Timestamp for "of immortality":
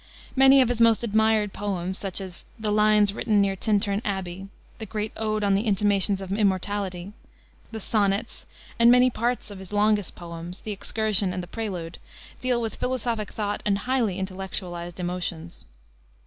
6.21-7.13